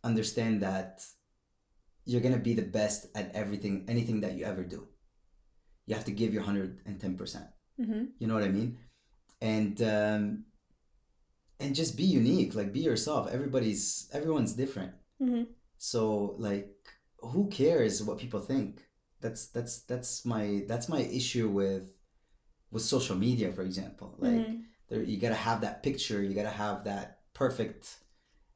[0.03, 1.05] understand that
[2.05, 4.87] you're going to be the best at everything anything that you ever do.
[5.85, 7.47] You have to give your 110%.
[7.81, 8.03] Mm-hmm.
[8.19, 8.77] You know what I mean?
[9.41, 10.45] And um,
[11.59, 12.55] and just be unique.
[12.55, 13.29] Like be yourself.
[13.31, 14.93] Everybody's everyone's different.
[15.21, 15.43] Mm-hmm.
[15.77, 16.69] So like,
[17.19, 18.81] who cares what people think?
[19.21, 21.83] That's that's that's my that's my issue with
[22.71, 24.15] with social media, for example.
[24.17, 24.61] Like, Mhm.
[24.89, 26.21] there you gotta have that picture.
[26.23, 27.97] You gotta have that perfect.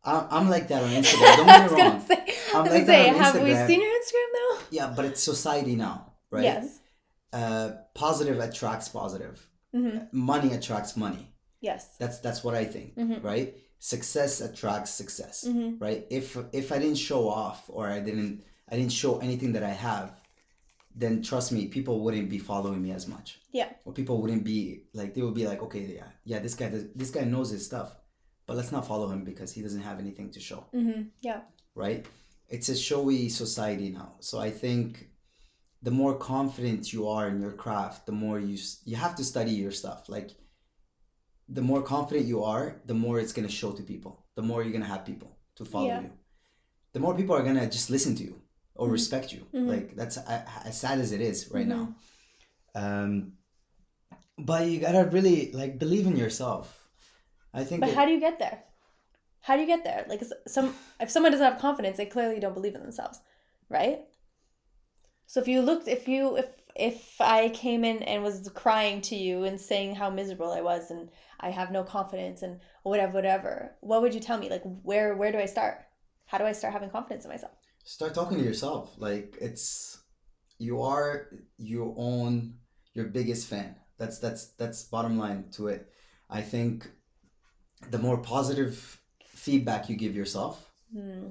[0.03, 1.35] I'm, I'm like that on Instagram.
[1.37, 2.05] Don't get me wrong.
[2.07, 4.57] say, I'm like gonna that say on have we seen your Instagram though?
[4.71, 6.43] Yeah, but it's society now, right?
[6.43, 6.79] Yes.
[7.33, 9.45] Uh, positive attracts positive.
[9.75, 10.05] Mm-hmm.
[10.17, 11.33] Money attracts money.
[11.61, 11.97] Yes.
[11.97, 13.23] That's that's what I think, Mhm.
[13.23, 13.55] right?
[13.79, 15.77] Success attracts success, Mm-hmm.
[15.83, 16.05] right?
[16.09, 19.69] If if I didn't show off or I didn't I didn't show anything that I
[19.89, 20.13] have,
[20.95, 23.39] then trust me, people wouldn't be following me as much.
[23.51, 23.69] Yeah.
[23.85, 26.85] Or people wouldn't be like they would be like, okay, yeah, yeah, this guy does,
[26.95, 27.95] this guy knows his stuff,
[28.47, 31.01] but let's not follow him because he doesn't have anything to show, Mm-hmm.
[31.21, 31.41] Yeah.
[31.75, 32.05] right?
[32.49, 35.09] It's a showy society now, so I think
[35.81, 39.51] the more confident you are in your craft, the more you you have to study
[39.51, 40.07] your stuff.
[40.09, 40.29] Like
[41.49, 44.13] the more confident you are, the more it's gonna show to people.
[44.35, 46.01] The more you're gonna have people to follow Yeah.
[46.01, 46.11] you.
[46.93, 48.35] The more people are gonna just listen to you
[48.75, 48.91] or Mhm.
[48.99, 49.41] respect you.
[49.53, 49.67] Mhm.
[49.73, 51.77] Like that's as sad as it is right Mm-hmm.
[51.77, 51.95] now.
[52.83, 53.33] Um,
[54.37, 56.65] but you gotta really like believe in yourself.
[57.53, 57.81] I think.
[57.81, 58.63] But it- how do you get there?
[59.47, 60.05] How do you get there?
[60.09, 63.21] Like some if someone doesn't have confidence, they clearly don't believe in themselves,
[63.69, 64.01] right?
[65.25, 69.15] So if you looked if you if if I came in and was crying to
[69.15, 73.71] you and saying how miserable I was and I have no confidence and whatever whatever,
[73.79, 74.49] what would you tell me?
[74.49, 75.85] Like where where do I start?
[76.25, 77.53] How do I start having confidence in myself?
[77.87, 80.01] start talking to yourself like it's
[80.59, 82.53] you are your own
[82.93, 85.87] your biggest fan that's that's that's bottom line to it
[86.29, 86.91] i think
[87.89, 88.99] the more positive
[89.45, 90.55] feedback you give yourself
[90.93, 91.27] Hmm.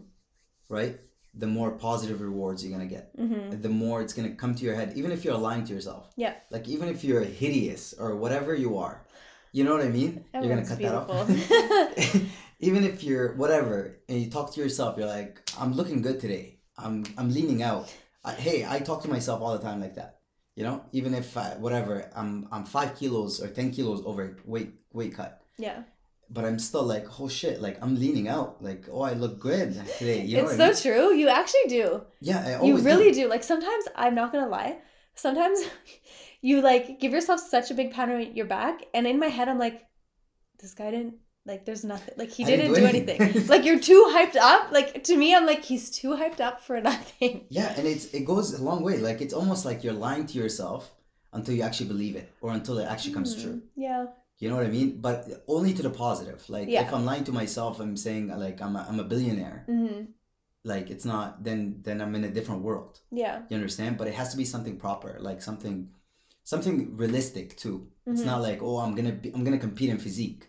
[0.68, 0.94] right
[1.42, 3.60] the more positive rewards you're gonna get Mm-hmm.
[3.62, 6.34] the more it's gonna come to your head even if you're lying to yourself Yeah.
[6.50, 8.96] like even if you're hideous or whatever you are
[9.52, 11.24] you know what i mean you're gonna cut beautiful.
[11.24, 12.22] that off
[12.68, 13.76] even if you're whatever
[14.08, 16.44] and you talk to yourself you're like i'm looking good today
[16.84, 17.86] i'm i'm leaning out
[18.24, 20.10] I, hey i talk to myself all the time like that
[20.56, 24.72] you know even if I, whatever i'm i'm five kilos or 10 kilos over weight
[24.92, 25.78] weight cut yeah.
[26.30, 29.72] But i'm still like oh shit like i'm leaning out like oh i look good
[29.98, 30.96] today you know it's what I so mean?
[30.96, 31.14] true.
[31.14, 32.02] You actually do.
[32.20, 32.88] yeah I you always do.
[32.90, 33.28] really do.
[33.28, 34.78] Like sometimes I'm not gonna lie.
[35.14, 35.58] Sometimes
[36.42, 39.48] you like give yourself such a big pat on your back, and in my head
[39.48, 39.82] I'm like,
[40.60, 41.14] this guy didn't
[41.46, 41.64] like.
[41.64, 42.14] There's nothing.
[42.16, 43.20] Like he didn't didn't do anything.
[43.20, 43.46] anything.
[43.46, 44.72] like you're too hyped up.
[44.72, 47.46] Like to me, I'm like he's too hyped up for nothing.
[47.50, 48.98] Yeah, and it's it goes a long way.
[48.98, 50.90] Like it's almost like you're lying to yourself
[51.32, 53.42] until you actually believe it or until it actually comes Mhm.
[53.42, 53.62] true.
[53.76, 54.06] Yeah.
[54.38, 55.00] You know what I mean?
[55.00, 56.48] But only to the positive.
[56.48, 56.82] Like Yeah.
[56.82, 59.64] if I'm lying to myself, I'm saying like I'm a, I'm a billionaire.
[59.66, 60.04] hmm
[60.64, 63.00] Like it's not then then I'm in a different world.
[63.10, 63.42] Yeah.
[63.48, 63.96] You understand?
[63.98, 65.90] But it has to be something proper, like something
[66.44, 67.88] something realistic too.
[68.06, 68.26] It's Mhm.
[68.32, 70.48] not like oh I'm gonna be I'm gonna compete in physique.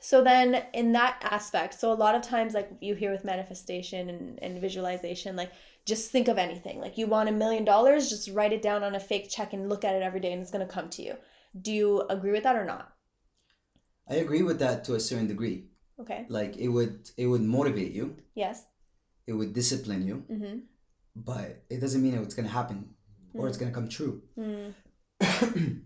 [0.00, 4.08] So then in that aspect, so a lot of times like you hear with manifestation
[4.10, 5.52] and, and visualization, like
[5.84, 6.80] just think of anything.
[6.80, 9.68] Like you want a million dollars, just write it down on a fake check and
[9.68, 11.14] look at it every day and it's gonna come to you.
[11.60, 12.92] Do you agree with that or not?
[14.08, 15.66] I agree with that to a certain degree.
[16.00, 16.26] Okay.
[16.28, 18.64] Like it would it would motivate you, Yes.
[19.26, 20.58] it would discipline you, Mm-hmm.
[21.16, 22.94] but it doesn't mean it's gonna happen
[23.34, 24.22] or it's gonna come true.
[24.38, 24.72] Mm.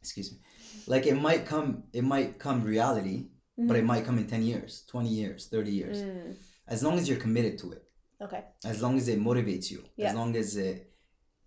[0.00, 0.38] excuse me
[0.86, 3.26] like it might come it might come reality
[3.58, 6.34] but it might come in 10 years 20 years 30 years Mm,
[6.68, 7.82] as long as you're committed to it
[8.20, 8.44] okay.
[8.64, 10.08] as long as it motivates you Yeah.
[10.10, 10.92] as long as it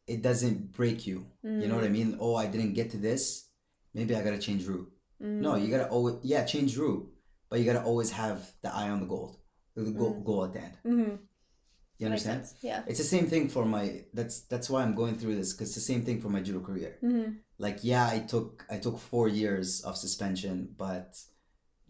[0.07, 3.47] it doesn't break you you know what i mean oh i didn't get to this
[3.93, 7.05] maybe i gotta change route Mm, no you gotta always yeah change route
[7.49, 9.29] but you gotta always have the eye on the goal
[9.75, 10.23] the goal, Mm.
[10.25, 11.15] goal at the end Mm-hmm.
[11.97, 12.83] you understand Yeah.
[12.87, 15.75] it's the same thing for my that's that's why i'm going through this because it's
[15.81, 17.31] the same thing for my judo career Mm-hmm.
[17.65, 21.09] like yeah i took i took four years of suspension but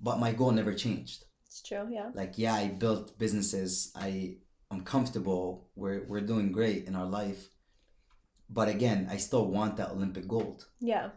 [0.07, 1.85] but my goal never changed It's true.
[1.97, 2.09] Yeah.
[2.21, 4.37] like yeah i built businesses i
[4.71, 7.41] i'm comfortable we're we're doing great in our life
[8.49, 10.59] but again i still want that olympic gold
[10.93, 11.09] Yeah.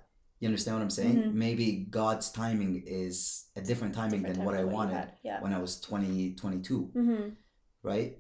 [0.43, 1.33] You understand what i'm saying Mhm.
[1.47, 1.67] maybe
[2.01, 3.17] god's timing is
[3.61, 5.09] a different timing Different than what i time than you wanted.
[5.29, 5.39] Yeah.
[5.45, 7.25] when i was 20 22 Mm-hmm.
[7.93, 8.11] right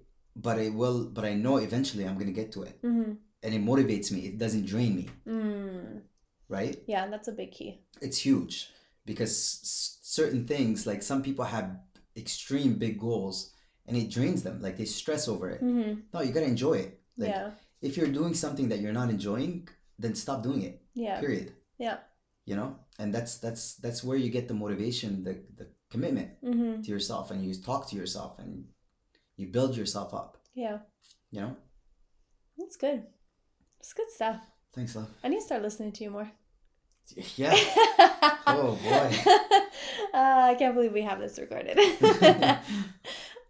[0.46, 3.10] but it will but i know eventually i'm gonna get to it Mm-hmm.
[3.44, 6.02] and it motivates me it doesn't drain me Mm.
[6.48, 7.70] right Yeah, that's a big key.
[8.06, 8.54] it's huge
[9.10, 11.66] because s- certain things like some people have
[12.16, 13.36] extreme big goals
[13.86, 15.92] and it drains them like they stress over it Mm-hmm.
[16.14, 17.50] no you gotta enjoy it like yeah.
[17.88, 19.54] if you're doing something that you're not enjoying
[20.02, 21.18] then stop doing it Yeah.
[21.24, 21.48] period
[21.86, 21.98] Yeah.
[22.44, 26.82] You know and that's that's that's where you get the motivation the the commitment Mm-hmm.
[26.82, 28.64] to yourself and you talk to yourself and
[29.36, 30.78] you build yourself up Yeah.
[31.30, 31.56] you know
[32.58, 33.06] That's good.
[33.80, 34.40] It's good stuff.
[34.74, 36.30] thanks love I need to start listening to you more.
[37.36, 37.54] yeah
[38.46, 39.08] oh boy
[40.14, 41.78] uh, I can't believe we have this recorded.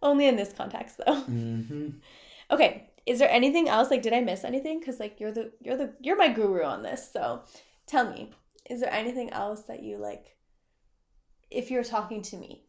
[0.01, 1.15] Only in this context, though.
[1.21, 1.89] hmm
[2.51, 3.89] Okay, is there anything else?
[3.89, 4.79] Like, did I miss anything?
[4.79, 7.09] Because like you're the you're the you're my guru on this.
[7.13, 7.43] So,
[7.87, 8.31] tell me,
[8.69, 10.37] is there anything else that you like?
[11.49, 12.65] If you're talking to me,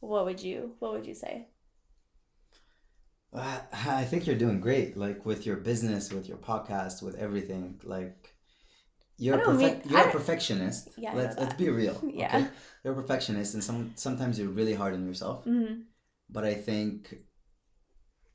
[0.00, 1.48] what would you what would you say?
[3.32, 7.80] Uh, I think you're doing great, like with your business, with your podcast, with everything.
[7.84, 8.34] Like,
[9.18, 10.90] you're don't mean- you're a perfectionist.
[10.96, 12.00] Yeah, let's let's be real.
[12.14, 12.36] Yeah.
[12.36, 12.48] Okay?
[12.82, 15.44] You're a perfectionist, and some sometimes you're really hard on yourself.
[15.44, 15.82] Mm-hmm.
[16.30, 17.14] But I think,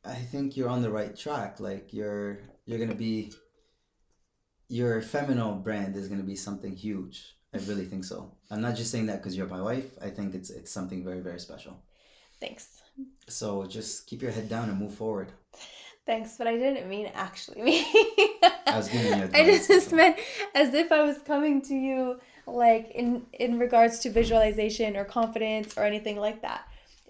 [0.05, 1.59] I think you're on the right track.
[1.59, 3.31] Like you're you're gonna be.
[4.71, 7.35] Your Feminal brand is gonna be something huge.
[7.53, 8.31] I really think so.
[8.49, 9.89] I'm not just saying that because you're my wife.
[10.01, 11.73] I think it's it's something very very special.
[12.39, 12.81] Thanks,
[13.27, 15.29] So just keep your head down and move forward.
[16.05, 17.75] thanks, but I didn't mean actually me.
[18.73, 20.17] I was giving you I just meant
[20.55, 25.77] as if I was coming to you like in in regards to visualization or confidence
[25.77, 26.61] or anything like that.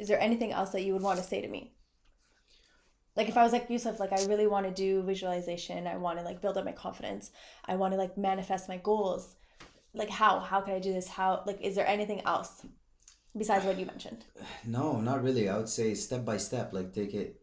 [0.02, 1.62] Is there anything else that you would want to say to me?
[3.15, 6.19] Like if I was like Youssef, like I really want to do visualization, I want
[6.19, 7.32] to like build up my confidence,
[7.65, 9.36] I want to like manifest my goals.
[9.93, 10.39] Like how?
[10.39, 11.08] How can I do this?
[11.08, 12.65] How like is there anything else
[13.38, 14.26] besides what you mentioned?
[14.65, 15.50] No, not really.
[15.50, 17.41] I would say step by step, like take it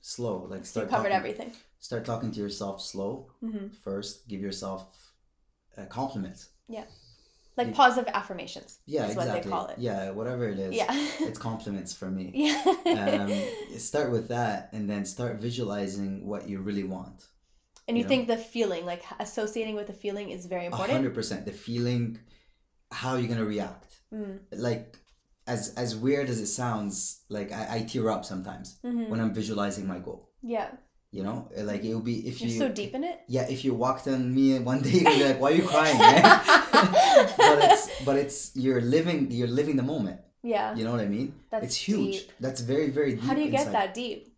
[0.00, 0.46] slow.
[0.48, 1.52] Like You start covered talking, everything.
[1.80, 4.28] Start talking to yourself slow hmm first.
[4.28, 4.86] Give yourself
[5.76, 6.48] a compliment.
[6.68, 6.92] compliments.
[7.56, 8.78] Like You- positive affirmations.
[8.86, 9.32] Yeah, exactly.
[9.32, 9.78] what they call it.
[9.78, 10.74] Yeah, whatever it is.
[10.74, 10.90] Yeah.
[11.28, 12.32] It's compliments for me.
[12.34, 13.26] yeah.
[13.26, 17.18] um, start with that, and then start visualizing what you really want.
[17.86, 18.08] and you you know?
[18.08, 20.94] think the feeling, like associating with the feeling, is very A important.
[20.98, 21.40] hundred percent.
[21.46, 22.18] The feeling,
[23.00, 23.90] how you're gonna react.
[24.12, 24.38] Mm.
[24.68, 24.98] Like,
[25.46, 26.96] as as weird as it sounds,
[27.28, 30.20] like I, I tear up sometimes hmm when I'm visualizing my goal.
[30.42, 30.68] Yeah,
[31.16, 31.38] You know,
[31.70, 33.16] like it will be if you're you so deep in it.
[33.28, 35.98] yeah, if you walked on me one day, you'd be like, "Why are you crying,
[35.98, 36.24] man?"
[37.36, 40.20] but it's but it's you're living you're living the moment.
[40.42, 41.32] Yeah, You know what I mean?
[41.50, 42.12] that's it's huge.
[42.28, 42.32] deep.
[42.40, 43.24] That's very very deep.
[43.24, 44.28] How do you get that deep?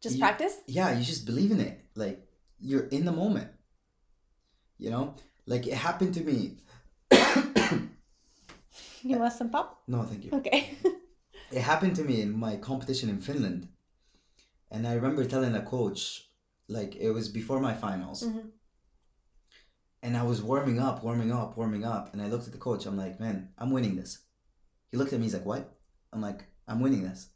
[0.00, 0.54] Just You- practice.
[0.66, 1.74] Yeah, you just believe in it.
[1.94, 2.16] Like
[2.58, 3.48] you're in the moment.
[4.78, 5.14] You know,
[5.46, 6.38] like it happened to me.
[9.02, 9.82] You want some pop?
[9.86, 10.30] no, thank you.
[10.32, 10.70] Okay.
[11.50, 13.68] It happened to me in my competition in Finland,
[14.70, 16.28] and I remember telling the coach,
[16.68, 18.22] like it was before my finals.
[18.22, 18.50] Mhm.
[20.02, 22.86] And I was warming up, warming up, warming up, and I looked at the coach.
[22.86, 24.18] I'm like, man, I'm winning this.
[24.90, 25.24] He looked at me.
[25.26, 25.76] He's like, what?
[26.12, 27.30] I'm like, I'm winning this.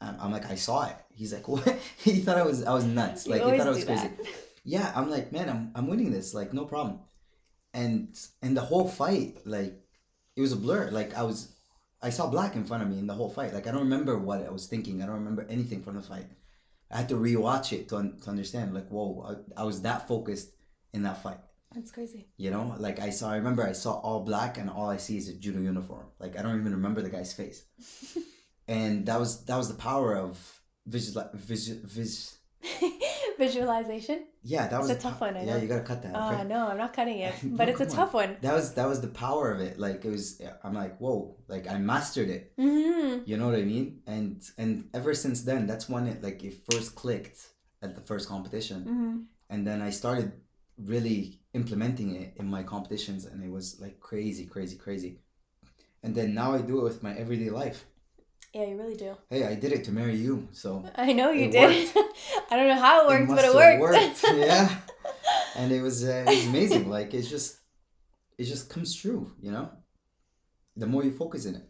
[0.00, 0.96] I'm, I'm like, I saw it.
[1.10, 1.78] He's like, what?
[1.98, 3.26] he thought I was, I was nuts.
[3.26, 4.08] You Like he thought I was crazy.
[4.08, 4.26] that.
[4.62, 6.34] Yeah, I'm like, man, I'm, I'm winning this.
[6.34, 7.00] Like, no problem.
[7.72, 9.72] And and the whole fight, like,
[10.36, 10.90] it was a blur.
[10.90, 11.54] Like I was,
[12.02, 13.54] I saw black in front of me in the whole fight.
[13.54, 15.02] Like I don't remember what I was thinking.
[15.02, 16.26] I don't remember anything from the fight.
[16.90, 18.74] I had to rewatch it to, un- to understand.
[18.74, 20.50] Like, whoa, I, I was that focused
[20.92, 21.38] in that fight.
[21.74, 22.26] That's crazy.
[22.36, 23.30] You know, like I saw.
[23.30, 26.06] I remember I saw all black, and all I see is a judo uniform.
[26.18, 27.64] Like I don't even remember the guy's face.
[28.68, 30.38] and that was that was the power of
[30.86, 32.36] visual visual vis.
[33.38, 34.24] Visualization.
[34.42, 35.62] Yeah, that It's was a tough one, I Yeah, know.
[35.62, 36.14] you gotta cut that.
[36.14, 36.44] Oh okay?
[36.44, 37.90] no, I'm not cutting it, No, but it's a on.
[37.90, 38.36] tough one.
[38.42, 39.78] That was that was the power of it.
[39.78, 40.42] Like it was.
[40.62, 41.36] I'm like, whoa!
[41.48, 42.52] Like I mastered it.
[42.58, 44.00] hmm You know what I mean?
[44.06, 47.40] And and ever since then, that's when it like it first clicked
[47.82, 49.16] at the first competition, hmm
[49.48, 50.32] and then I started
[50.78, 55.18] really implementing it in my competitions and it was like crazy crazy crazy
[56.02, 57.84] and then now i do it with my everyday life
[58.54, 59.16] Yeah, you really do.
[59.30, 61.90] hey i did it to marry you so I know you It did.
[62.50, 64.24] I don't know how it worked, but must it have worked.
[64.48, 64.68] yeah
[65.56, 67.58] and it was uh, it was amazing like it's just
[68.38, 69.70] it just comes true you know
[70.76, 71.66] the more you focus in it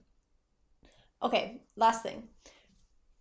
[1.23, 2.29] okay, last thing.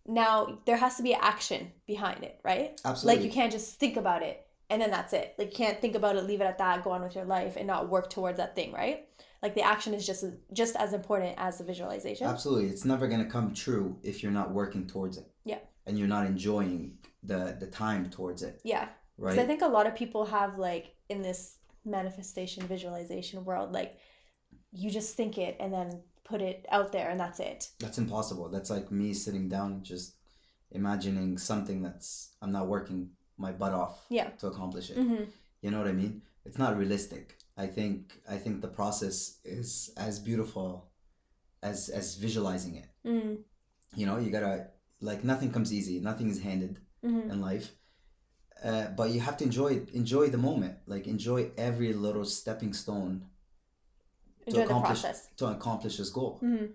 [0.06, 2.80] Now there has to be action behind it, right?
[2.84, 5.34] absolutely Like you can't just think about it and then that's it.
[5.38, 7.56] Like you can't think about it, leave it at that, go on with your life,
[7.56, 9.06] and not work towards that thing, right?
[9.42, 12.26] Like the action is just as, just as important as the visualization.
[12.26, 12.68] Absolutely.
[12.68, 15.26] It's never going to come true if you're not working towards it.
[15.44, 15.58] Yeah.
[15.86, 19.38] And you're not enjoying the the time towards it, Yeah, right?
[19.38, 23.98] I think a lot of people have like in this manifestation visualization world, like
[24.72, 27.68] you just think it and then put it out there and that's it.
[27.80, 28.48] that's impossible.
[28.48, 30.14] That's like me sitting down just
[30.70, 33.10] imagining something that's I'm not working
[33.40, 34.28] my butt off Yeah.
[34.40, 34.98] to accomplish it.
[34.98, 35.24] Mm-hmm.
[35.62, 36.22] You know what I mean?
[36.46, 37.24] It's not realistic.
[37.56, 37.96] I think
[38.28, 40.68] I think the process is as beautiful
[41.62, 42.88] as as visualizing it.
[43.06, 43.34] Mm-hmm.
[43.98, 44.66] You know, you got to
[45.00, 46.00] like nothing comes easy.
[46.00, 46.78] Nothing is handed.
[47.04, 47.30] Mm-hmm.
[47.32, 47.68] in life.
[48.62, 53.24] Uh, but you have to enjoy enjoy the moment, like enjoy every little stepping stone
[54.46, 55.04] Enjoy the accomplish-
[55.38, 56.40] to accomplish this goal.
[56.42, 56.66] Mm-hmm.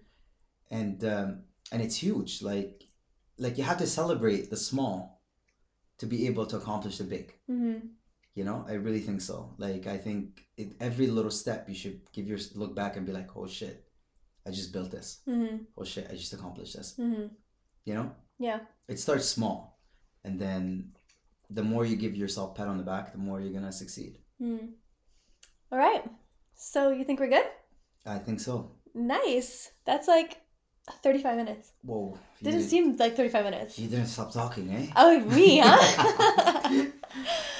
[0.71, 2.41] And um, and it's huge.
[2.41, 2.87] Like
[3.37, 5.14] like you have to celebrate the small
[5.99, 7.33] to be able to accomplish the big.
[7.49, 7.87] Mm-hmm.
[8.35, 9.55] You know, I really think so.
[9.57, 13.13] Like I think it, every little step you should give your look back and be
[13.13, 13.85] like, oh shit,
[14.45, 15.21] I just built this.
[15.27, 15.57] Mm-hmm.
[15.77, 16.95] Oh shit, I just accomplished this.
[16.99, 17.27] Mm-hmm.
[17.85, 18.59] You know, Yeah.
[18.87, 19.79] it starts small,
[20.23, 20.91] and then
[21.49, 24.17] the more you give yourself pat on the back, the more you're gonna succeed.
[24.41, 24.69] Mm.
[25.71, 26.03] All right.
[26.55, 27.45] So you think we're good?
[28.05, 28.71] I think so.
[28.93, 29.71] Nice.
[29.85, 30.41] That's like
[31.03, 31.71] 35 minutes.
[31.81, 32.17] Whoa.
[32.43, 33.79] Didn't didn't, seem like 35 minutes.
[33.79, 34.87] you didn't stop talking, eh?
[34.95, 36.85] Oh, me, huh?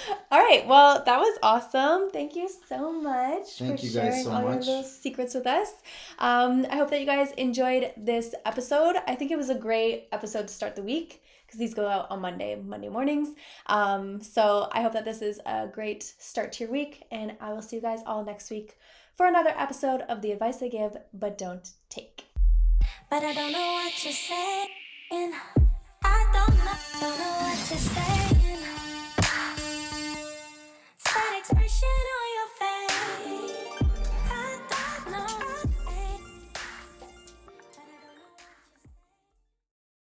[0.32, 0.66] all right.
[0.68, 2.12] Well, that was awesome.
[2.12, 4.66] Thank you so much Thank for you guys sharing so all your much.
[4.68, 5.70] little secrets with us.
[6.20, 8.98] Um, I hope that you guys enjoyed this episode.
[9.08, 12.08] I think it was a great episode to start the week because these go out
[12.12, 13.30] on Monday, Monday mornings.
[13.68, 17.54] Um, so I hope that this is a great start to your week, and I
[17.54, 18.78] will see you guys all next week
[19.16, 22.26] for another episode of the advice I give but don't take.
[23.10, 24.68] But I don't know what you're saying.
[26.04, 28.64] I don't know, don't know what you're saying.
[30.98, 32.06] Sad expression